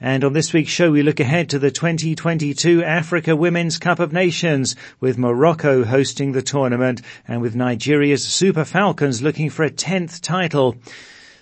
[0.00, 4.12] And on this week's show, we look ahead to the 2022 Africa Women's Cup of
[4.12, 10.20] Nations with Morocco hosting the tournament and with Nigeria's Super Falcons looking for a 10th
[10.20, 10.76] title.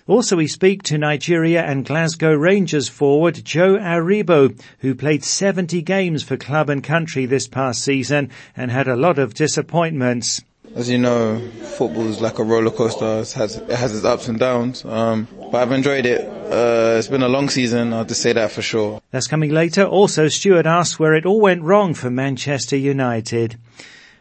[0.07, 6.23] Also, we speak to Nigeria and Glasgow Rangers forward Joe Aribo, who played 70 games
[6.23, 10.41] for club and country this past season and had a lot of disappointments.
[10.75, 11.39] As you know,
[11.77, 13.19] football is like a roller coaster.
[13.19, 14.83] It has, it has its ups and downs.
[14.83, 16.21] Um, but I've enjoyed it.
[16.27, 17.93] Uh, it's been a long season.
[17.93, 19.01] I'll just say that for sure.
[19.11, 19.83] That's coming later.
[19.83, 23.57] Also, Stuart asks where it all went wrong for Manchester United.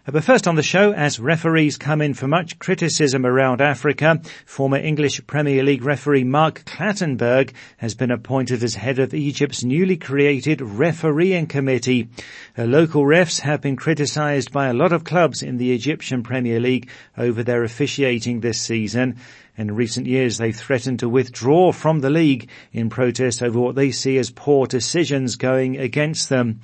[0.08, 4.76] But first on the show, as referees come in for much criticism around Africa, former
[4.76, 10.60] English Premier League referee Mark Clattenburg has been appointed as head of Egypt's newly created
[10.60, 12.08] refereeing committee.
[12.56, 16.60] Uh, local refs have been criticised by a lot of clubs in the Egyptian Premier
[16.60, 19.16] League over their officiating this season.
[19.58, 23.90] In recent years, they've threatened to withdraw from the league in protest over what they
[23.90, 26.60] see as poor decisions going against them.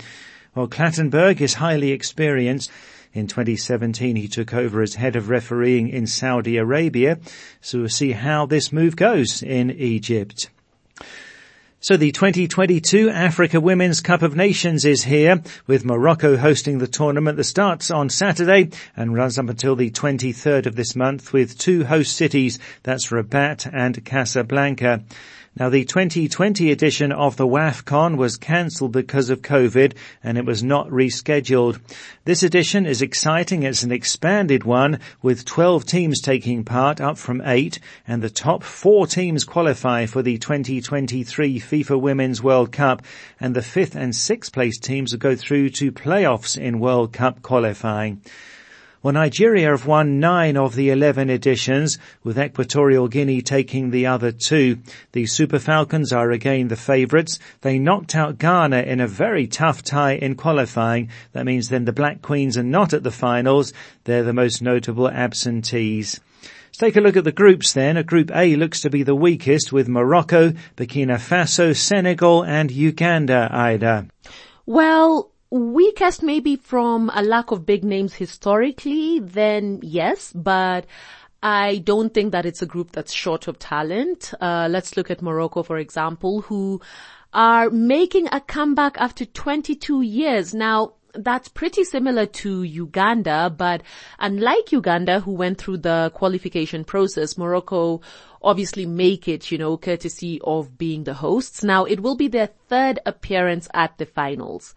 [0.55, 2.71] Well, Clattenburg is highly experienced.
[3.15, 7.19] In 2017, he took over as head of refereeing in Saudi Arabia.
[7.63, 10.51] So we'll see how this move goes in Egypt.
[11.85, 17.37] So the 2022 Africa Women's Cup of Nations is here with Morocco hosting the tournament
[17.39, 21.83] that starts on Saturday and runs up until the 23rd of this month with two
[21.85, 22.61] host cities.
[22.85, 25.03] That's Rabat and Casablanca.
[25.55, 29.93] Now the 2020 edition of the WAFCON was cancelled because of COVID
[30.25, 31.79] and it was not rescheduled.
[32.25, 33.63] This edition is exciting.
[33.63, 38.63] It's an expanded one with 12 teams taking part up from 8 and the top
[38.63, 43.01] 4 teams qualify for the 2023 FIFA Women's World Cup
[43.41, 47.41] and the 5th and 6th place teams will go through to playoffs in World Cup
[47.41, 48.21] qualifying.
[49.03, 54.33] Well, Nigeria have won nine of the 11 editions, with Equatorial Guinea taking the other
[54.33, 54.81] two.
[55.13, 57.39] The Super Falcons are again the favourites.
[57.63, 61.09] They knocked out Ghana in a very tough tie in qualifying.
[61.33, 63.73] That means then the Black Queens are not at the finals.
[64.05, 66.21] They're the most notable absentees.
[66.73, 68.03] Let's take a look at the groups then.
[68.07, 74.07] Group A looks to be the weakest with Morocco, Burkina Faso, Senegal and Uganda, Ida.
[74.65, 80.87] Well, weakest maybe from a lack of big names historically, then yes, but
[81.43, 84.33] I don't think that it's a group that's short of talent.
[84.41, 86.81] Uh, let's look at Morocco, for example, who
[87.35, 90.55] are making a comeback after 22 years.
[90.55, 93.83] Now, that's pretty similar to Uganda, but
[94.19, 98.01] unlike Uganda, who went through the qualification process, Morocco
[98.43, 101.63] obviously make it, you know, courtesy of being the hosts.
[101.63, 104.75] Now, it will be their third appearance at the finals.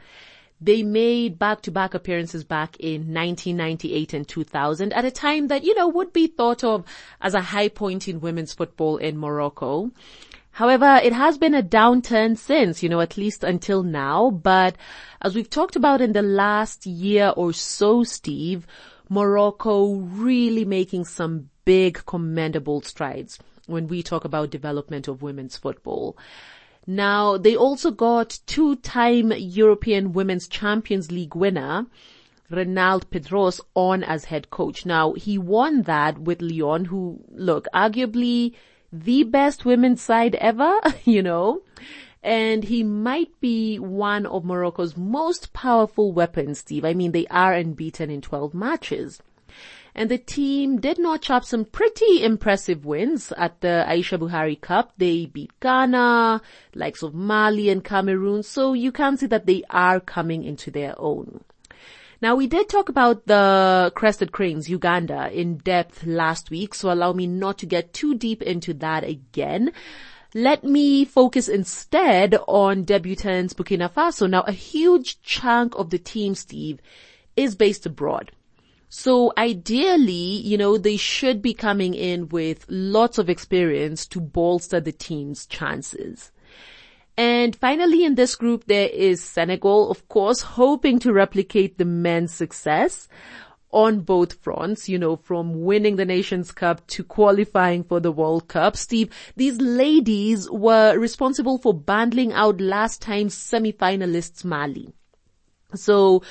[0.61, 5.89] They made back-to-back appearances back in 1998 and 2000 at a time that, you know,
[5.89, 6.85] would be thought of
[7.21, 9.91] as a high point in women's football in Morocco.
[10.55, 14.29] However, it has been a downturn since, you know, at least until now.
[14.29, 14.77] But
[15.21, 18.65] as we've talked about in the last year or so, Steve,
[19.09, 26.17] Morocco really making some big commendable strides when we talk about development of women's football.
[26.87, 31.85] Now, they also got two-time European Women's Champions League winner,
[32.49, 34.85] Reynald Pedros on as head coach.
[34.85, 38.53] Now, he won that with Lyon, who, look, arguably
[39.03, 41.61] the best women's side ever, you know,
[42.23, 46.85] and he might be one of Morocco's most powerful weapons, Steve.
[46.85, 49.21] I mean, they are unbeaten in 12 matches
[49.95, 54.91] and the team did notch up some pretty impressive wins at the Aisha Buhari Cup.
[54.97, 56.41] They beat Ghana,
[56.75, 60.93] likes of Mali and Cameroon, so you can see that they are coming into their
[60.97, 61.45] own.
[62.21, 67.11] Now we did talk about the Crested Cranes, Uganda, in depth last week, so allow
[67.13, 69.73] me not to get too deep into that again.
[70.33, 74.29] Let me focus instead on debutants Burkina Faso.
[74.29, 76.79] Now a huge chunk of the team, Steve,
[77.35, 78.31] is based abroad.
[78.87, 84.79] So ideally, you know, they should be coming in with lots of experience to bolster
[84.79, 86.31] the team's chances.
[87.17, 92.33] And finally in this group there is Senegal, of course, hoping to replicate the men's
[92.33, 93.07] success
[93.71, 98.47] on both fronts, you know, from winning the Nations Cup to qualifying for the World
[98.47, 98.77] Cup.
[98.77, 104.93] Steve, these ladies were responsible for bundling out last time's semi-finalists Mali.
[105.73, 106.23] So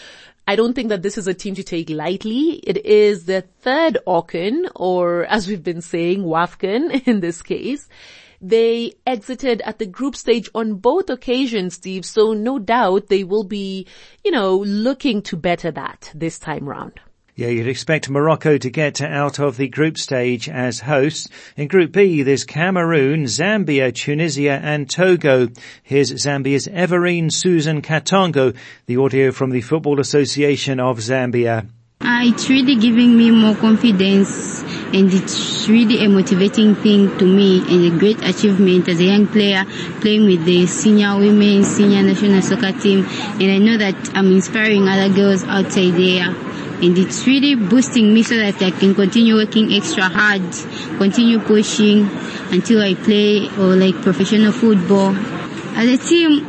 [0.47, 2.61] I don't think that this is a team to take lightly.
[2.65, 7.89] It is the third AWCON, or as we've been saying, WAFCON in this case.
[8.47, 13.45] They exited at the group stage on both occasions, Steve, so no doubt they will
[13.45, 13.87] be,
[14.23, 17.01] you know, looking to better that this time round.
[17.37, 21.31] Yeah, you'd expect Morocco to get out of the group stage as hosts.
[21.57, 25.49] In Group B, there's Cameroon, Zambia, Tunisia and Togo.
[25.83, 28.55] Here's Zambia's Everine Susan Katongo,
[28.85, 31.67] the audio from the Football Association of Zambia.
[32.03, 34.63] Uh, it's really giving me more confidence
[34.95, 39.27] and it's really a motivating thing to me and a great achievement as a young
[39.27, 39.65] player
[40.01, 43.05] playing with the senior women, senior national soccer team.
[43.05, 46.29] And I know that I'm inspiring other girls outside there.
[46.81, 50.43] And it's really boosting me so that I can continue working extra hard,
[50.99, 52.09] continue pushing
[52.53, 55.17] until I play or like professional football.
[55.77, 56.47] As a team,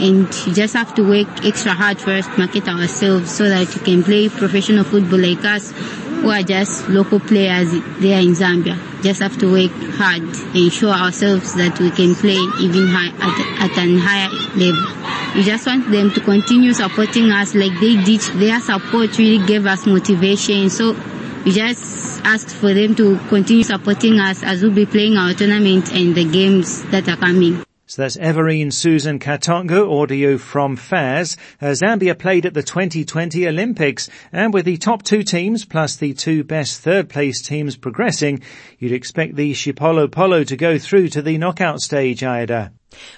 [0.00, 4.02] and you just have to work extra hard first, market ourselves so that you can
[4.02, 5.72] play professional football like us
[6.20, 7.70] who are just local players
[8.00, 8.76] there in Zambia.
[9.02, 13.70] Just have to work hard and show ourselves that we can play even high, at,
[13.70, 15.34] at an higher level.
[15.36, 18.20] We just want them to continue supporting us like they did.
[18.40, 20.70] Their support really gave us motivation.
[20.70, 20.96] So
[21.44, 25.92] we just asked for them to continue supporting us as we'll be playing our tournament
[25.92, 27.64] and the games that are coming.
[27.86, 31.36] So that's Everine Susan Katongo, audio from FAZ.
[31.60, 36.14] Uh, Zambia played at the 2020 Olympics and with the top two teams plus the
[36.14, 38.40] two best third place teams progressing,
[38.78, 42.72] you'd expect the Chipolopolo to go through to the knockout stage, Ida.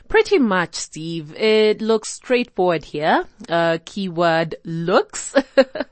[0.08, 1.32] Pretty much, Steve.
[1.36, 3.24] It looks straightforward here.
[3.48, 5.32] Uh, keyword looks.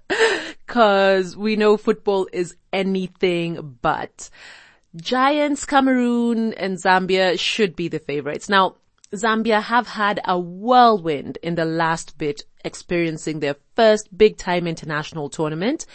[0.67, 4.31] Cause we know football is anything but.
[4.97, 8.49] Giants, Cameroon and Zambia should be the favorites.
[8.49, 8.77] Now,
[9.13, 15.29] Zambia have had a whirlwind in the last bit, experiencing their first big time international
[15.29, 15.87] tournament.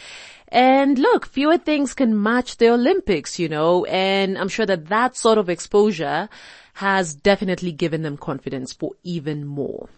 [0.50, 5.16] And look, fewer things can match the Olympics, you know, and I'm sure that that
[5.16, 6.28] sort of exposure
[6.74, 9.90] has definitely given them confidence for even more.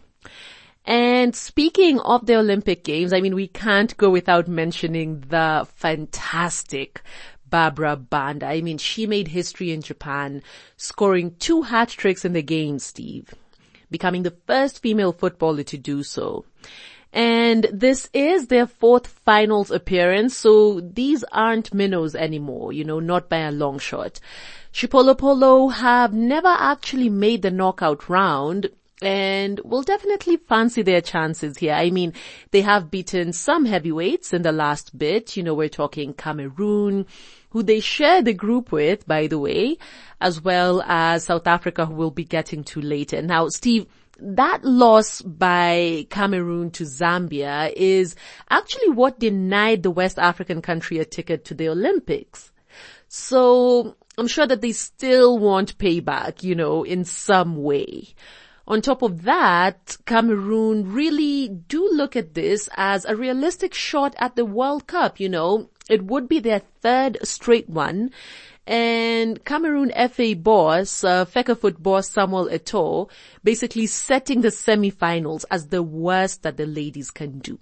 [0.85, 7.01] And speaking of the Olympic Games, I mean, we can't go without mentioning the fantastic
[7.51, 8.47] Barbara Banda.
[8.47, 10.41] I mean, she made history in Japan,
[10.77, 13.35] scoring two hat tricks in the game, Steve,
[13.91, 16.45] becoming the first female footballer to do so.
[17.13, 23.29] And this is their fourth finals appearance, so these aren't minnows anymore, you know, not
[23.29, 24.19] by a long shot.
[24.73, 28.69] Chipolopolo have never actually made the knockout round,
[29.01, 31.73] and will definitely fancy their chances here.
[31.73, 32.13] I mean,
[32.51, 35.35] they have beaten some heavyweights in the last bit.
[35.35, 37.07] You know, we're talking Cameroon,
[37.51, 39.77] who they share the group with, by the way,
[40.19, 43.21] as well as South Africa, who we'll be getting to later.
[43.21, 43.85] Now, Steve,
[44.19, 48.15] that loss by Cameroon to Zambia is
[48.49, 52.51] actually what denied the West African country a ticket to the Olympics.
[53.07, 58.13] So I'm sure that they still want payback, you know, in some way.
[58.67, 64.35] On top of that, Cameroon really do look at this as a realistic shot at
[64.35, 65.69] the World Cup, you know.
[65.91, 68.11] It would be their third straight one.
[68.65, 71.25] And Cameroon FA boss, uh,
[71.79, 73.09] boss Samuel Eto'o,
[73.43, 77.59] basically setting the semi-finals as the worst that the ladies can do.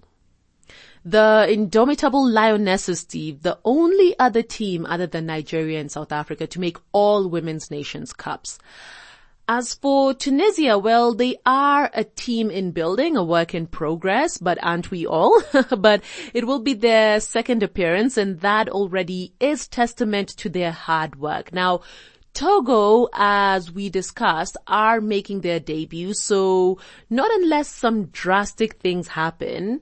[1.04, 6.60] The indomitable Lionesses, Steve, the only other team other than Nigeria and South Africa to
[6.60, 8.60] make all women's nations cups.
[9.52, 14.60] As for Tunisia, well, they are a team in building, a work in progress, but
[14.62, 15.42] aren't we all?
[15.76, 16.04] but
[16.36, 21.52] it will be their second appearance and that already is testament to their hard work.
[21.52, 21.82] Now,
[22.36, 26.78] Togo, as we discussed, are making their debut, so
[27.10, 29.82] not unless some drastic things happen,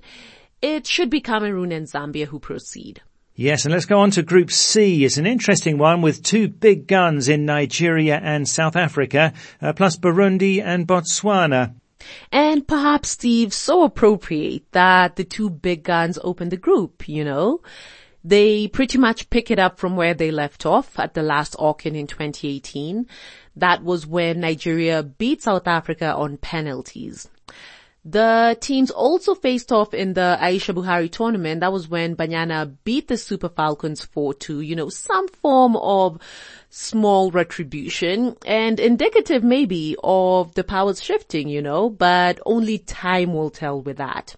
[0.62, 3.02] it should be Cameroon and Zambia who proceed.
[3.40, 5.06] Yes, and let's go on to Group C.
[5.06, 9.96] It's an interesting one with two big guns in Nigeria and South Africa, uh, plus
[9.96, 11.76] Burundi and Botswana.
[12.32, 17.62] And perhaps, Steve, so appropriate that the two big guns open the group, you know?
[18.24, 21.96] They pretty much pick it up from where they left off at the last AWCON
[21.96, 23.06] in 2018.
[23.56, 27.30] That was when Nigeria beat South Africa on penalties.
[28.10, 31.60] The teams also faced off in the Aisha Buhari tournament.
[31.60, 36.18] That was when Banyana beat the Super Falcons 4-2, you know, some form of
[36.70, 43.50] small retribution and indicative maybe of the powers shifting, you know, but only time will
[43.50, 44.38] tell with that.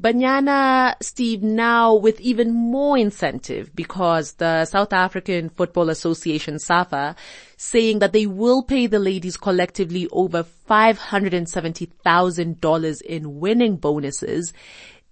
[0.00, 7.14] Banyana, Steve, now with even more incentive because the South African Football Association, SAFA,
[7.56, 14.52] saying that they will pay the ladies collectively over $570,000 in winning bonuses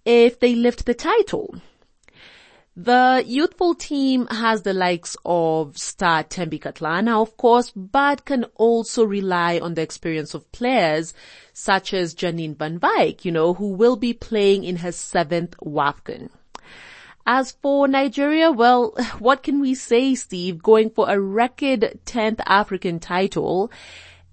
[0.05, 1.55] if they lift the title.
[2.77, 9.05] The youthful team has the likes of star Thembi Kgatlana, of course, but can also
[9.05, 11.13] rely on the experience of players
[11.53, 16.31] such as Janine Van Wyk, you know, who will be playing in her seventh WAFCON.
[17.27, 20.63] As for Nigeria, well, what can we say, Steve?
[20.63, 23.71] Going for a record 10th African title.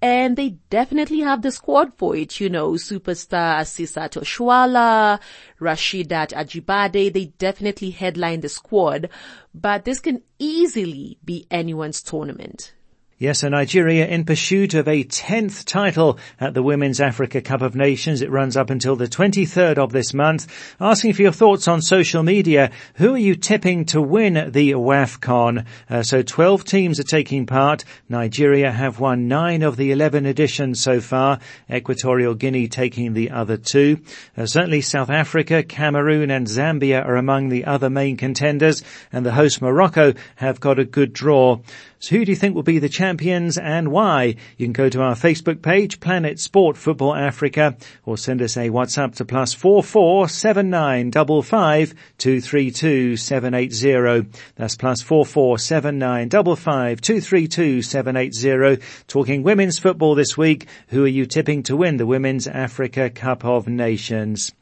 [0.00, 5.20] And they definitely have the squad for it, you know, superstar Asisat Oshoala,
[5.60, 9.08] Rasheedat Ajibade, they definitely headline the squad,
[9.52, 12.74] but this can easily be anyone's tournament.
[13.20, 17.74] Yes, and Nigeria in pursuit of a 10th title at the Women's Africa Cup of
[17.74, 18.22] Nations.
[18.22, 20.46] It runs up until the 23rd of this month.
[20.80, 22.70] Asking for your thoughts on social media.
[22.94, 25.66] Who are you tipping to win the WAFCON?
[25.90, 27.84] Uh, so 12 teams are taking part.
[28.08, 31.40] Nigeria have won 9 of the 11 editions so far.
[31.68, 34.00] Equatorial Guinea taking the other two.
[34.36, 39.32] Uh, certainly South Africa, Cameroon and Zambia are among the other main contenders and the
[39.32, 41.58] host Morocco have got a good draw.
[42.00, 44.36] So who do you think will be the champions and why?
[44.56, 47.76] You can go to our Facebook page, Planet Sport Football Africa,
[48.06, 52.70] or send us a WhatsApp to plus four four seven nine double five two three
[52.70, 54.26] two seven eight zero.
[54.54, 58.76] That's plus four four seven nine double five two three two seven eight zero.
[59.08, 60.68] Talking women's football this week.
[60.88, 64.52] Who are you tipping to win the Women's Africa Cup of Nations?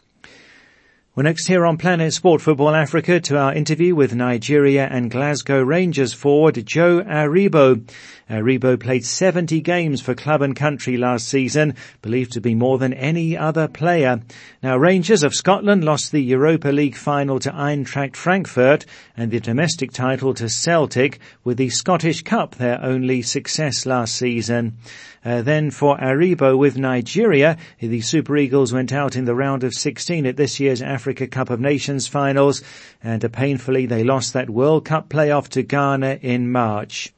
[1.16, 5.62] We're next here on Planet Sport Football Africa to our interview with Nigeria and Glasgow
[5.62, 7.88] Rangers forward Joe Aribo.
[8.28, 12.92] Aribo played 70 games for club and country last season, believed to be more than
[12.92, 14.20] any other player.
[14.64, 18.84] Now Rangers of Scotland lost the Europa League final to Eintracht Frankfurt
[19.16, 24.76] and the domestic title to Celtic with the Scottish Cup their only success last season.
[25.24, 29.72] Uh, then for Aribo with Nigeria, the Super Eagles went out in the round of
[29.72, 32.60] 16 at this year's Africa Cup of Nations finals,
[33.04, 37.12] and uh, painfully they lost that World Cup playoff to Ghana in March.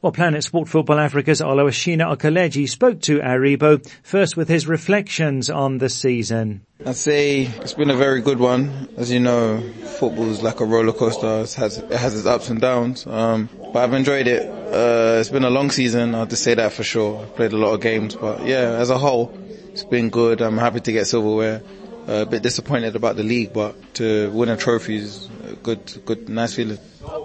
[0.00, 5.78] Well, Planet Sport Football Africa's Oluwashina Okeleji spoke to Aribo, first with his reflections on
[5.78, 6.64] the season.
[6.86, 8.88] I'd say it's been a very good one.
[8.96, 9.60] As you know,
[9.98, 11.40] football is like a roller coaster.
[11.40, 13.08] It has, it has its ups and downs.
[13.08, 14.48] Um, but I've enjoyed it.
[14.48, 16.14] Uh, it's been a long season.
[16.14, 17.20] I'll just say that for sure.
[17.20, 19.36] I've played a lot of games, but yeah, as a whole,
[19.72, 20.40] it's been good.
[20.42, 21.60] I'm happy to get silverware.
[22.08, 25.78] Uh, a bit disappointed about the league, but to win a trophy is a good,
[26.06, 26.78] good, nice feeling.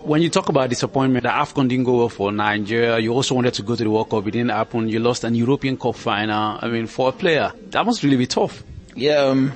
[0.04, 3.00] When you talk about disappointment, the AFCON didn't go well for Nigeria.
[3.00, 4.28] You also wanted to go to the World Cup.
[4.28, 4.90] It didn't happen.
[4.90, 6.60] You lost an European Cup final.
[6.62, 8.62] I mean, for a player, that must really be tough.
[8.94, 9.54] Yeah, um,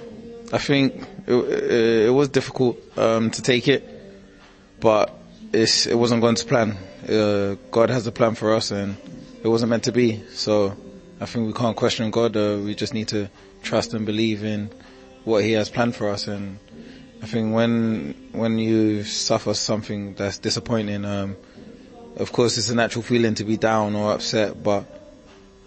[0.54, 3.84] I think it, it, it was difficult um, to take it,
[4.80, 5.14] but
[5.52, 6.78] it wasn't going to plan.
[7.04, 8.96] Uh, God has a plan for us, and
[9.44, 10.24] it wasn't meant to be.
[10.30, 10.74] So
[11.20, 12.38] I think we can't question God.
[12.38, 13.30] Uh, we just need to
[13.62, 14.70] trust and believe in
[15.28, 16.28] what He has planned for us.
[16.28, 16.58] And
[17.22, 21.36] I think when when you suffer something that's disappointing, um,
[22.16, 24.86] of course it's a natural feeling to be down or upset, but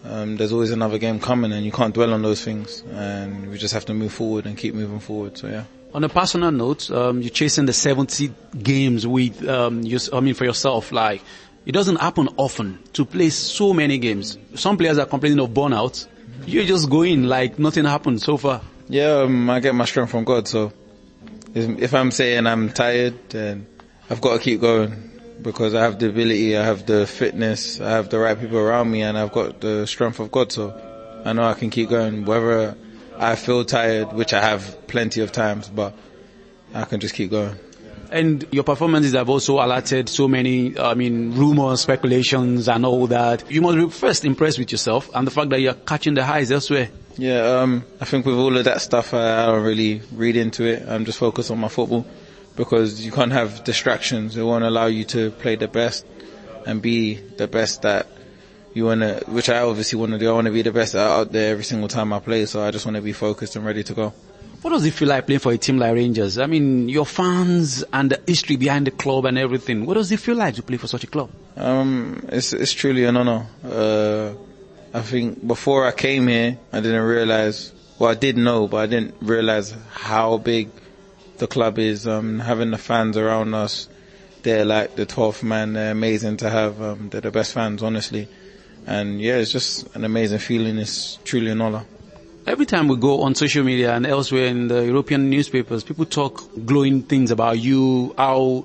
[0.05, 2.81] um, there's always another game coming, and you can't dwell on those things.
[2.90, 5.37] And we just have to move forward and keep moving forward.
[5.37, 5.64] So yeah.
[5.93, 10.35] On a personal note, um, you're chasing the 70 games with, um, you, I mean,
[10.35, 10.93] for yourself.
[10.93, 11.21] Like,
[11.67, 14.38] it doesn't happen often to play so many games.
[14.55, 16.07] Some players are complaining of burnout.
[16.47, 18.62] You just go in like nothing happened so far.
[18.90, 20.49] Yeah, um, I get my strength from God.
[20.49, 20.73] So
[21.54, 23.68] if I'm saying I'm tired, then
[24.11, 27.90] I've got to keep going because I have the ability, I have the fitness, I
[27.90, 30.50] have the right people around me, and I've got the strength of God.
[30.50, 30.75] So
[31.25, 32.76] I know I can keep going, whether
[33.16, 35.94] I feel tired, which I have plenty of times, but
[36.75, 37.61] I can just keep going.
[38.11, 43.49] And your performances have also alerted so many, I mean, rumors, speculations and all that.
[43.49, 46.50] You must be first impressed with yourself and the fact that you're catching the highs
[46.50, 46.90] elsewhere.
[47.17, 50.64] Yeah, um, I think with all of that stuff, I, I don't really read into
[50.64, 50.88] it.
[50.88, 52.07] I'm just focused on my football
[52.57, 54.37] because you can't have distractions.
[54.37, 56.07] It won't allow you to play the best
[56.67, 58.07] and be the best that
[58.75, 60.31] you want to, which I obviously want to do.
[60.31, 62.47] I want to be the best out there every single time I play.
[62.47, 64.12] So I just want to be focused and ready to go.
[64.62, 66.37] What does it feel like playing for a team like Rangers?
[66.37, 69.87] I mean, your fans and the history behind the club and everything.
[69.87, 71.31] What does it feel like to play for such a club?
[71.57, 73.47] Um, it's, it's truly an honor.
[73.64, 74.35] Uh,
[74.92, 78.87] I think before I came here, I didn't realize, well, I did know, but I
[78.87, 80.70] didn't realize how big
[81.38, 82.09] the club is.
[82.09, 83.88] Um, having the fans around us,
[84.42, 85.75] they're like the 12th man.
[85.75, 86.82] They're amazing to have.
[86.82, 88.28] Um, they're the best fans, honestly.
[88.87, 90.78] And yeah, it's just an amazing feeling.
[90.78, 91.85] It's truly an honor.
[92.47, 96.42] Every time we go on social media and elsewhere in the European newspapers, people talk
[96.64, 98.64] glowing things about you, how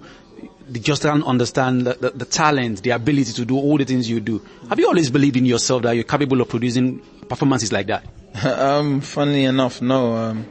[0.70, 4.10] they just don't understand the, the, the, talent, the ability to do all the things
[4.10, 4.42] you do.
[4.70, 8.06] Have you always believed in yourself that you're capable of producing performances like that?
[8.44, 10.16] um, funnily enough, no.
[10.16, 10.46] Um,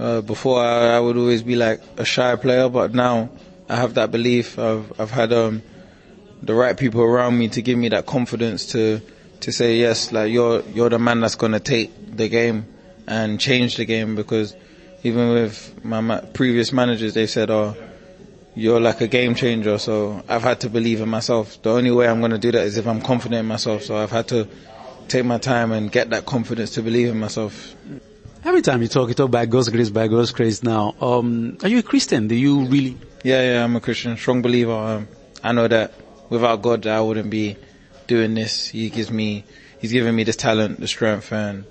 [0.00, 3.28] Uh, before I, I would always be like a shy player, but now
[3.68, 4.58] I have that belief.
[4.58, 5.60] I've I've had um,
[6.42, 9.02] the right people around me to give me that confidence to
[9.40, 12.64] to say yes, like you're you're the man that's gonna take the game
[13.06, 14.56] and change the game because
[15.04, 17.76] even with my ma- previous managers, they said, "Oh,
[18.54, 21.60] you're like a game changer." So I've had to believe in myself.
[21.62, 23.82] The only way I'm gonna do that is if I'm confident in myself.
[23.82, 24.48] So I've had to
[25.08, 27.74] take my time and get that confidence to believe in myself.
[28.44, 30.62] Every time you talk, you talk by God's grace, by God's grace.
[30.62, 32.26] Now, um, are you a Christian?
[32.28, 32.96] Do you really?
[33.22, 34.72] Yeah, yeah, I'm a Christian, strong believer.
[34.72, 35.08] Um,
[35.42, 35.92] I know that
[36.30, 37.56] without God, I wouldn't be
[38.06, 38.68] doing this.
[38.68, 39.44] He gives me,
[39.78, 41.64] He's given me this talent, the strength, and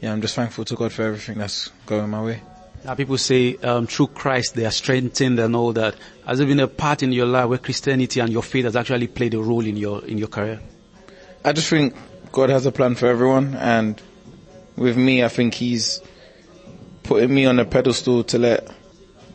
[0.00, 2.42] yeah, I'm just thankful to God for everything that's going my way.
[2.84, 5.96] Now people say um, through Christ they are strengthened and all that.
[6.26, 9.08] Has there been a part in your life where Christianity and your faith has actually
[9.08, 10.60] played a role in your in your career?
[11.44, 11.94] I just think
[12.32, 14.00] God has a plan for everyone, and
[14.76, 16.00] with me, I think He's
[17.02, 18.68] putting me on a pedestal to let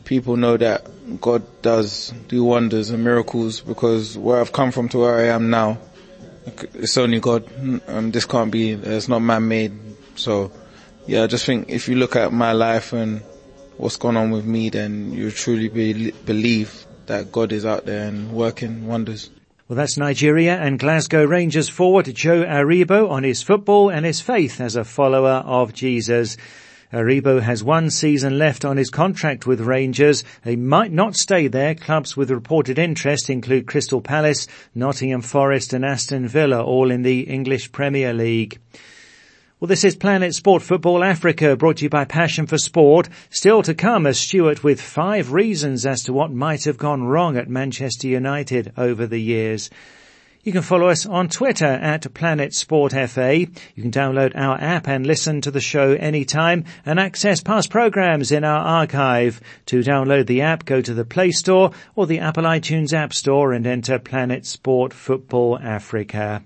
[0.04, 0.86] people know that
[1.22, 5.50] God does do wonders and miracles because where I've come from to where I am
[5.50, 5.78] now,
[6.74, 7.48] it's only God.
[7.88, 9.74] Um, this can't be, it's not man-made.
[10.16, 10.52] So,
[11.08, 13.22] yeah, I just think if you look at my life and
[13.82, 18.08] what's going on with me, then you truly be, believe that God is out there
[18.08, 19.30] and working wonders.
[19.68, 24.62] Well, that's Nigeria and Glasgow Rangers forward Joe Aribo on his football and his faith
[24.62, 26.38] as a follower of Jesus.
[26.94, 30.26] Aribo has one season left on his contract with Rangers.
[30.44, 31.74] They might not stay there.
[31.74, 34.46] Clubs with reported interest include Crystal Palace,
[34.76, 38.60] Nottingham Forest and Aston Villa, all in the English Premier League.
[39.62, 43.08] Well, this is Planet Sport Football Africa, brought to you by Passion for Sport.
[43.30, 47.38] Still to come, a Stuart with five reasons as to what might have gone wrong
[47.38, 49.70] at Manchester United over the years.
[50.42, 53.38] You can follow us on Twitter at Planet Sport FA.
[53.38, 58.32] You can download our app and listen to the show anytime and access past programs
[58.32, 59.42] in our archive.
[59.68, 63.54] To download the app, go to the Play Store or the Apple iTunes App Store
[63.54, 66.42] and enter Planet Sport Football Africa.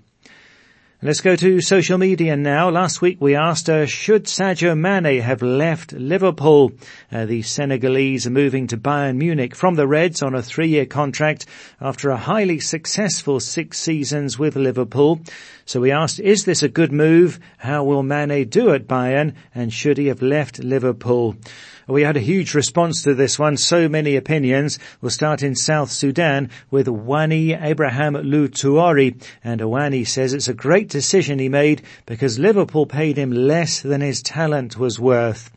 [1.02, 2.70] Let's go to social media now.
[2.70, 6.72] Last week we asked, uh, should Sadio Mane have left Liverpool?
[7.12, 11.44] Uh, the Senegalese are moving to Bayern Munich from the Reds on a three-year contract
[11.82, 15.20] after a highly successful six seasons with Liverpool.
[15.66, 17.40] So we asked, is this a good move?
[17.58, 19.34] How will Mane do at Bayern?
[19.54, 21.36] And should he have left Liverpool?
[21.88, 24.80] We had a huge response to this one, so many opinions.
[25.00, 29.22] We'll start in South Sudan with Wani Abraham Lutuari.
[29.44, 34.00] And Wani says it's a great decision he made because Liverpool paid him less than
[34.00, 35.52] his talent was worth.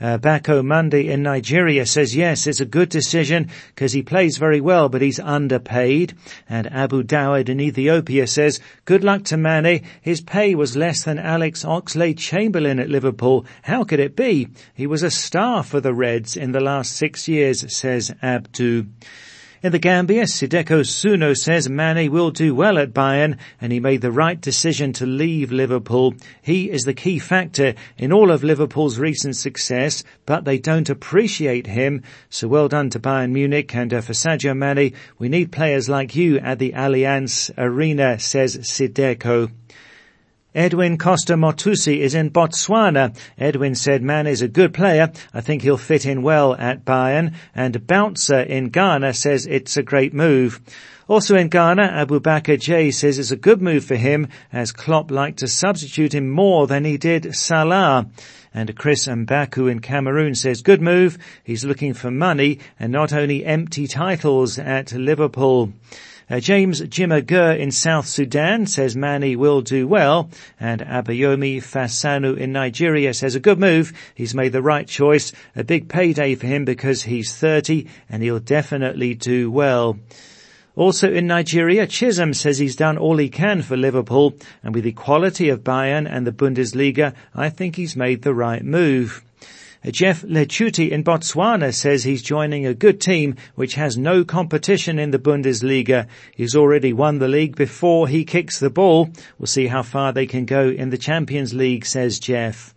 [0.00, 4.60] Uh, Bako Monday in Nigeria says yes, it's a good decision because he plays very
[4.60, 6.14] well, but he's underpaid.
[6.48, 9.84] And Abu Dawud in Ethiopia says, good luck to Mane.
[10.00, 13.46] His pay was less than Alex Oxlade-Chamberlain at Liverpool.
[13.62, 14.48] How could it be?
[14.74, 18.86] He was a star for the Reds in the last six years, says Abdu.
[19.60, 24.00] In the Gambia, Sideko Suno says Mane will do well at Bayern and he made
[24.00, 26.14] the right decision to leave Liverpool.
[26.42, 31.66] He is the key factor in all of Liverpool's recent success, but they don't appreciate
[31.66, 32.04] him.
[32.30, 36.14] So well done to Bayern Munich and uh, for Sadio Mane, we need players like
[36.14, 39.50] you at the Allianz Arena, says Sideko.
[40.54, 43.16] Edwin Costa Motusi is in Botswana.
[43.36, 45.10] Edwin said Man is a good player.
[45.32, 47.34] I think he'll fit in well at Bayern.
[47.56, 50.60] And Bouncer in Ghana says it's a great move.
[51.08, 55.10] Also in Ghana, Abu Bakr J says it's a good move for him as Klopp
[55.10, 58.06] liked to substitute him more than he did Salah.
[58.54, 61.18] And Chris Mbaku in Cameroon says good move.
[61.42, 65.72] He's looking for money and not only empty titles at Liverpool.
[66.30, 72.52] Uh, James Jimagur in South Sudan says Mane will do well, and Abayomi Fasanu in
[72.52, 73.92] Nigeria says a good move.
[74.14, 75.32] He's made the right choice.
[75.54, 79.98] A big payday for him because he's 30 and he'll definitely do well.
[80.76, 84.92] Also in Nigeria, Chisholm says he's done all he can for Liverpool, and with the
[84.92, 89.22] quality of Bayern and the Bundesliga, I think he's made the right move.
[89.92, 95.10] Jeff Lechuti in Botswana says he's joining a good team which has no competition in
[95.10, 96.06] the Bundesliga.
[96.34, 99.10] He's already won the league before he kicks the ball.
[99.38, 102.74] We'll see how far they can go in the Champions League, says Jeff.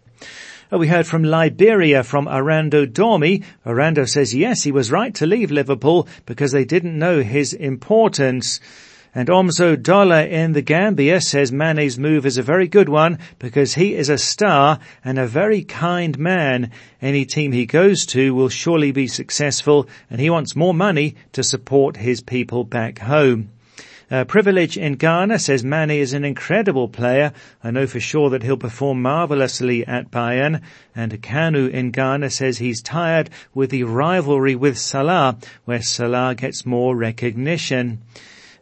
[0.70, 3.46] Oh, we heard from Liberia from Arando Dormi.
[3.66, 8.60] Arando says yes, he was right to leave Liverpool because they didn't know his importance.
[9.18, 13.74] And Omzo Dollar in the Gambia says Mane's move is a very good one because
[13.74, 16.70] he is a star and a very kind man.
[17.02, 21.42] Any team he goes to will surely be successful and he wants more money to
[21.42, 23.50] support his people back home.
[24.12, 27.34] Uh, Privilege in Ghana says Mane is an incredible player.
[27.64, 30.62] I know for sure that he'll perform marvellously at Bayern.
[30.96, 36.68] And Kanu in Ghana says he's tired with the rivalry with Salah, where Salah gets
[36.68, 38.04] more recognition.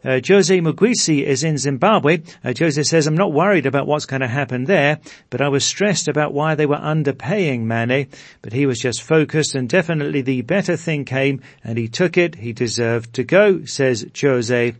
[0.06, 2.22] Uh, Jose Mugwisi is in Zimbabwe.
[2.44, 5.64] Uh, Jose says, I'm not worried about what's going to happen there, but I was
[5.64, 8.06] stressed about why they were underpaying Mane,
[8.40, 12.36] but he was just focused and definitely the better thing came and he took it.
[12.36, 14.74] He deserved to go, says Jose.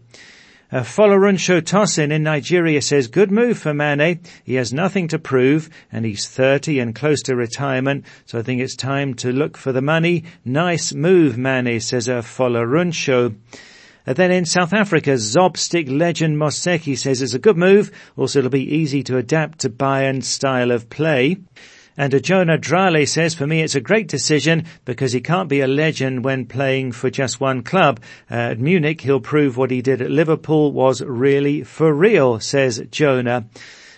[0.70, 4.20] Uh, Folarunsho Tosin in Nigeria says, good move for Mane.
[4.44, 8.04] He has nothing to prove and he's 30 and close to retirement.
[8.26, 10.22] So I think it's time to look for the money.
[10.44, 13.34] Nice move, Mane, says uh, Folarunsho.
[14.06, 17.90] Uh, then in South Africa, Zobstick legend Moseki says it's a good move.
[18.16, 21.38] Also, it'll be easy to adapt to Bayern's style of play.
[21.98, 25.60] And a Jonah Drale says, for me, it's a great decision because he can't be
[25.60, 28.00] a legend when playing for just one club.
[28.30, 32.82] Uh, at Munich, he'll prove what he did at Liverpool was really for real, says
[32.90, 33.46] Jonah.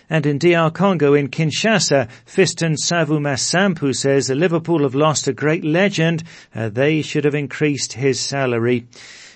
[0.09, 6.23] And in DR Congo in Kinshasa, Fiston Savumasampu says Liverpool have lost a great legend.
[6.55, 8.87] Uh, they should have increased his salary.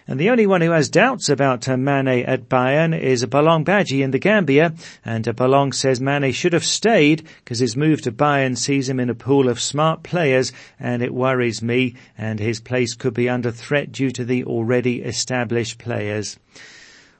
[0.07, 4.03] And the only one who has doubts about uh, Mane at Bayern is Balong Badji
[4.03, 4.73] in the Gambia.
[5.05, 8.99] And uh, Balong says Mane should have stayed because his move to Bayern sees him
[8.99, 13.29] in a pool of smart players and it worries me and his place could be
[13.29, 16.37] under threat due to the already established players.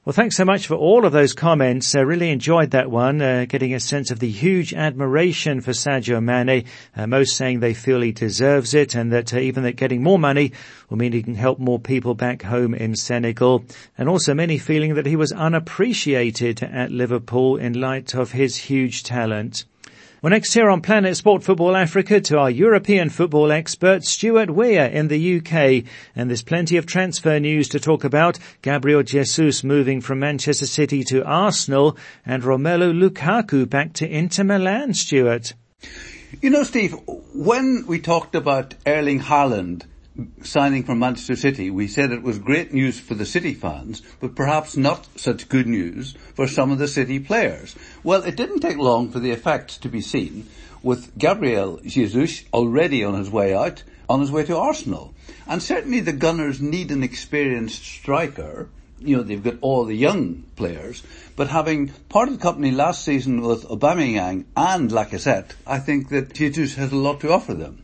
[0.05, 1.95] Well, thanks so much for all of those comments.
[1.95, 6.21] I really enjoyed that one, uh, getting a sense of the huge admiration for Sadio
[6.21, 6.65] Mane.
[6.93, 10.19] Uh, most saying they feel he deserves it and that uh, even that getting more
[10.19, 10.51] money
[10.89, 13.63] will mean he can help more people back home in Senegal.
[13.97, 19.03] And also many feeling that he was unappreciated at Liverpool in light of his huge
[19.03, 19.63] talent.
[20.23, 24.85] Well, next here on Planet Sport Football Africa to our European football expert, Stuart Weir
[24.85, 25.83] in the UK.
[26.15, 28.39] And there's plenty of transfer news to talk about.
[28.61, 34.93] Gabriel Jesus moving from Manchester City to Arsenal and Romelu Lukaku back to Inter Milan,
[34.93, 35.55] Stuart.
[36.41, 36.95] You know, Steve,
[37.33, 39.83] when we talked about Erling Haaland
[40.43, 44.35] signing from Manchester City, we said it was great news for the City fans, but
[44.35, 47.75] perhaps not such good news for some of the City players.
[48.03, 50.47] Well, it didn't take long for the effect to be seen
[50.83, 55.13] with Gabriel Jesus already on his way out, on his way to Arsenal.
[55.47, 58.69] And certainly the Gunners need an experienced striker.
[58.99, 61.03] You know, they've got all the young players,
[61.35, 66.91] but having parted company last season with Aubameyang and Lacazette, I think that Jesus has
[66.91, 67.83] a lot to offer them.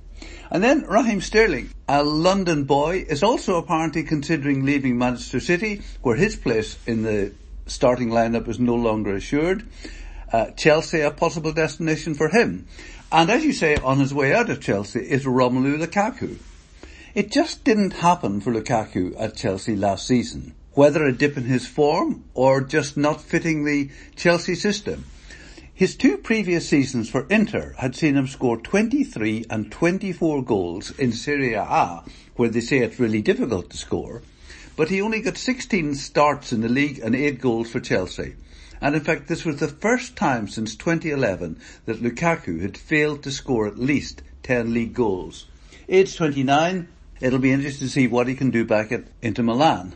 [0.51, 6.15] And then Raheem Sterling, a London boy, is also apparently considering leaving Manchester City, where
[6.15, 7.33] his place in the
[7.67, 9.63] starting lineup is no longer assured.
[10.33, 12.67] Uh, Chelsea, a possible destination for him.
[13.11, 16.37] And as you say, on his way out of Chelsea is Romelu Lukaku.
[17.13, 20.55] It just didn't happen for Lukaku at Chelsea last season.
[20.73, 25.05] Whether a dip in his form or just not fitting the Chelsea system.
[25.79, 31.13] His two previous seasons for Inter had seen him score 23 and 24 goals in
[31.13, 32.03] Serie A,
[32.35, 34.21] where they say it's really difficult to score,
[34.75, 38.35] but he only got 16 starts in the league and 8 goals for Chelsea.
[38.81, 43.31] And in fact, this was the first time since 2011 that Lukaku had failed to
[43.31, 45.45] score at least 10 league goals.
[45.87, 46.89] Age 29,
[47.21, 49.93] it'll be interesting to see what he can do back at Inter Milan.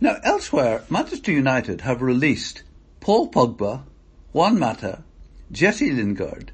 [0.00, 2.62] Now elsewhere, Manchester United have released
[3.00, 3.82] Paul Pogba,
[4.32, 5.02] Juan Mata,
[5.52, 6.50] Jesse Lingard,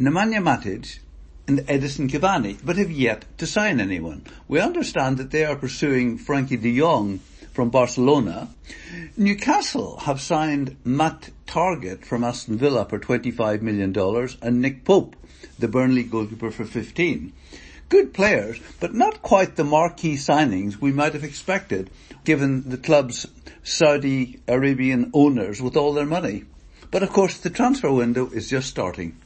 [0.00, 0.98] Nemanja Matic,
[1.46, 4.24] and Edinson Cavani, but have yet to sign anyone.
[4.48, 7.18] We understand that they are pursuing Frenkie de Jong
[7.52, 8.48] from Barcelona.
[9.18, 13.94] Newcastle have signed Matt Targett from Aston Villa for $25 million
[14.40, 15.16] and Nick Pope,
[15.58, 17.30] the Burnley goalkeeper for 15.
[17.90, 21.90] Good players, but not quite the marquee signings we might have expected
[22.24, 23.26] given the club's
[23.62, 26.44] Saudi Arabian owners with all their money.
[26.94, 29.16] But of course, the transfer window is just starting.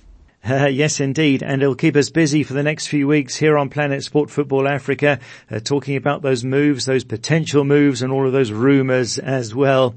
[0.42, 1.42] Uh, yes, indeed.
[1.42, 4.66] And it'll keep us busy for the next few weeks here on Planet Sport Football
[4.66, 9.54] Africa, uh, talking about those moves, those potential moves and all of those rumours as
[9.54, 9.94] well.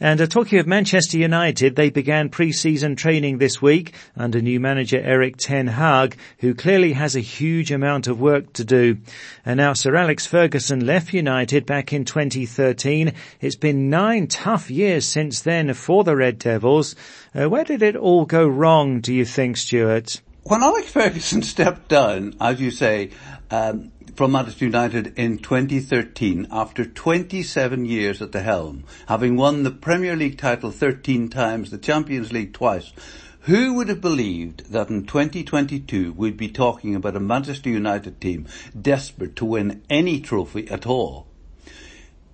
[0.00, 5.00] And uh, talking of Manchester United, they began pre-season training this week under new manager
[5.00, 8.98] Erik Ten Hag, who clearly has a huge amount of work to do.
[9.44, 13.12] And now Sir Alex Ferguson left United back in 2013.
[13.40, 16.96] It's been nine tough years since then for the Red Devils.
[17.34, 20.20] Uh, where did it all go wrong, do you think, Stuart?
[20.42, 23.10] When Alex Ferguson stepped down, as you say,
[23.50, 29.72] um, from Manchester United in 2013 after 27 years at the helm, having won the
[29.72, 32.92] Premier League title 13 times, the Champions League twice.
[33.40, 38.46] Who would have believed that in 2022 we'd be talking about a Manchester United team
[38.80, 41.26] desperate to win any trophy at all?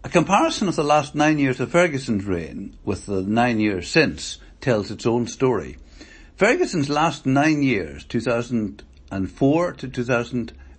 [0.04, 4.38] A comparison of the last nine years of Ferguson's reign with the nine years since
[4.60, 5.78] tells its own story.
[6.36, 9.88] Ferguson's last nine years, 2004 to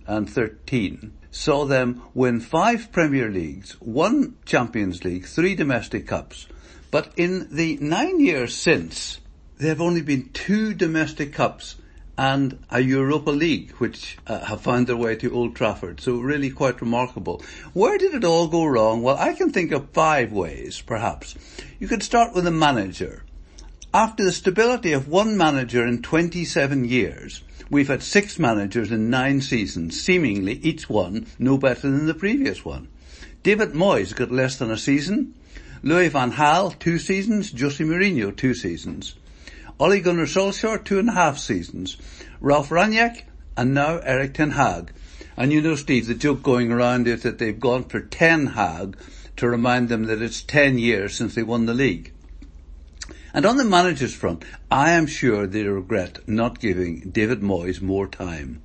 [0.06, 6.46] 2013, saw them win five Premier Leagues, one Champions League, three domestic cups.
[6.90, 9.20] But in the nine years since,
[9.56, 11.76] there have only been two domestic cups
[12.18, 16.00] and a Europa League, which uh, have found their way to Old Trafford.
[16.00, 17.42] So really quite remarkable.
[17.72, 19.02] Where did it all go wrong?
[19.02, 21.34] Well, I can think of five ways, perhaps.
[21.78, 23.24] You could start with the manager.
[23.94, 29.40] After the stability of one manager in 27 years, we've had six managers in nine
[29.40, 32.86] seasons, seemingly each one no better than the previous one.
[33.42, 35.34] David Moyes got less than a season.
[35.82, 37.50] Louis van Gaal, two seasons.
[37.58, 39.14] Jose Mourinho, two seasons.
[39.80, 41.96] Ole Gunnar Solskjaer, two and a half seasons.
[42.42, 43.22] Ralf Rangnick,
[43.56, 44.92] and now Erik Ten Hag.
[45.34, 48.98] And you know, Steve, the joke going around is that they've gone for Ten Hag
[49.38, 52.11] to remind them that it's ten years since they won the league.
[53.34, 58.06] And on the managers front, I am sure they regret not giving David Moyes more
[58.06, 58.62] time.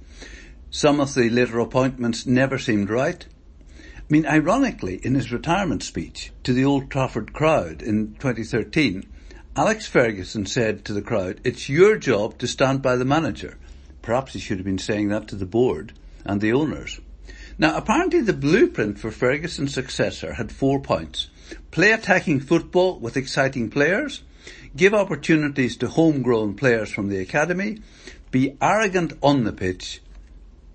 [0.69, 3.25] Some of the later appointments never seemed right.
[3.69, 9.05] I mean, ironically, in his retirement speech to the Old Trafford crowd in 2013,
[9.55, 13.57] Alex Ferguson said to the crowd, it's your job to stand by the manager.
[14.01, 15.93] Perhaps he should have been saying that to the board
[16.25, 16.99] and the owners.
[17.57, 21.29] Now apparently the blueprint for Ferguson's successor had four points.
[21.71, 24.23] Play attacking football with exciting players,
[24.75, 27.81] give opportunities to homegrown players from the academy,
[28.31, 30.01] be arrogant on the pitch,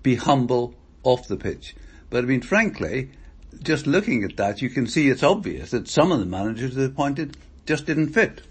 [0.01, 1.75] be humble off the pitch.
[2.09, 3.11] But I mean, frankly,
[3.61, 6.85] just looking at that, you can see it's obvious that some of the managers they
[6.85, 8.41] appointed just didn't fit.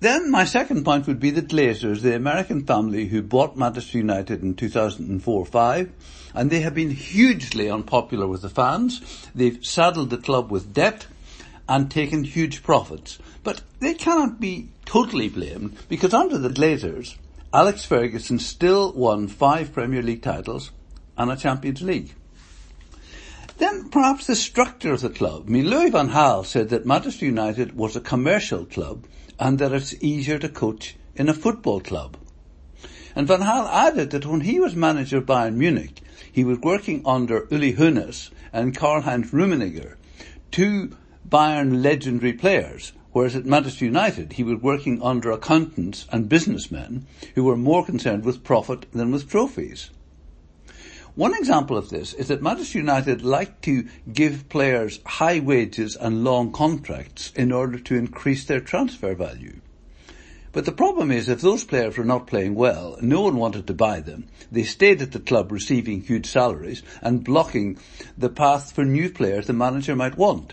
[0.00, 4.42] Then my second point would be the Glazers, the American family who bought Manchester United
[4.42, 5.90] in 2004-5,
[6.34, 9.00] and they have been hugely unpopular with the fans.
[9.32, 11.06] They've saddled the club with debt
[11.68, 13.18] and taken huge profits.
[13.42, 17.16] But they cannot be totally blamed because under the Glazers,
[17.54, 20.70] Alex Ferguson still won five Premier League titles
[21.16, 22.14] and a Champions League.
[23.58, 25.44] Then perhaps the structure of the club.
[25.46, 29.06] I mean, Louis van Gaal said that Manchester United was a commercial club
[29.38, 32.16] and that it's easier to coach in a football club.
[33.14, 36.00] And Van Gaal added that when he was manager of Bayern Munich,
[36.32, 39.96] he was working under Uli Hoeneß and Karl-Heinz Rummenigge,
[40.50, 40.96] two
[41.32, 47.44] Bayern legendary players, whereas at Manchester United he was working under accountants and businessmen who
[47.44, 49.88] were more concerned with profit than with trophies.
[51.14, 56.22] One example of this is that Manchester United like to give players high wages and
[56.22, 59.60] long contracts in order to increase their transfer value.
[60.52, 63.74] But the problem is if those players were not playing well, no one wanted to
[63.74, 64.26] buy them.
[64.50, 67.78] They stayed at the club receiving huge salaries and blocking
[68.18, 70.52] the path for new players the manager might want.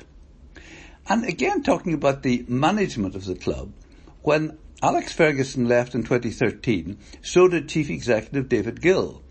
[1.09, 3.73] And again talking about the management of the club,
[4.21, 9.23] when Alex Ferguson left in 2013, so did Chief Executive David Gill.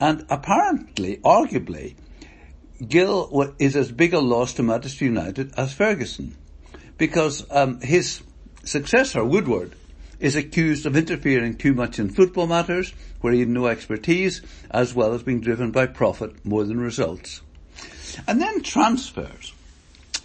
[0.00, 1.94] And apparently, arguably,
[2.88, 6.36] Gill is as big a loss to Manchester United as Ferguson.
[6.96, 8.22] Because um, his
[8.64, 9.74] successor, Woodward,
[10.18, 14.94] is accused of interfering too much in football matters, where he had no expertise, as
[14.94, 17.42] well as being driven by profit more than results.
[18.26, 19.52] And then transfers.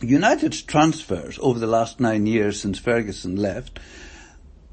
[0.02, 3.80] United's transfers over the last nine years since Ferguson left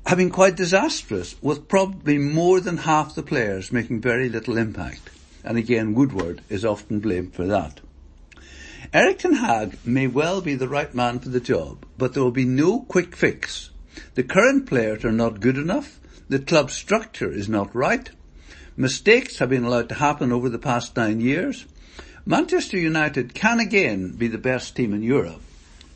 [0.07, 5.11] have been quite disastrous, with probably more than half the players making very little impact.
[5.45, 7.81] And again, Woodward is often blamed for that.
[8.93, 12.33] Erik Ten Hag may well be the right man for the job, but there will
[12.33, 13.71] be no quick fix.
[14.15, 18.11] The current players are not good enough, the club structure is not right,
[18.77, 21.65] mistakes have been allowed to happen over the past nine years.
[22.25, 25.41] Manchester United can again be the best team in Europe,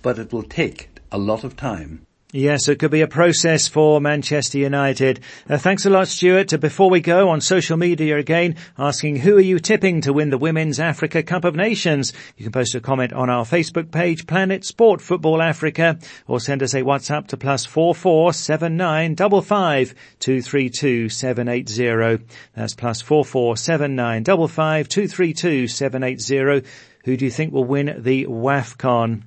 [0.02, 2.05] but it will take a lot of time.
[2.36, 5.20] Yes, it could be a process for Manchester United.
[5.48, 6.52] Uh, thanks a lot, Stuart.
[6.52, 10.28] Uh, before we go on social media again, asking who are you tipping to win
[10.28, 12.12] the Women's Africa Cup of Nations?
[12.36, 16.62] You can post a comment on our Facebook page, Planet Sport Football Africa, or send
[16.62, 21.48] us a WhatsApp to plus four four seven nine double five two three two seven
[21.48, 22.18] eight zero.
[22.54, 26.60] That's plus four four seven nine double five two three two seven eight zero.
[27.06, 29.22] Who do you think will win the WAFCON?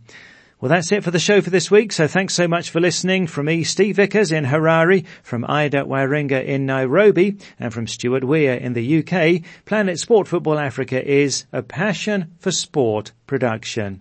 [0.61, 1.93] Well, that's it for the show for this week.
[1.93, 6.43] So thanks so much for listening from me, Steve Vickers in Harare, from Ida Waringa
[6.43, 9.41] in Nairobi, and from Stuart Weir in the UK.
[9.63, 13.97] Planet Sport Football Africa is a passion for sport production.